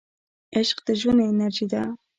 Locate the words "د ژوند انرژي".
0.87-1.65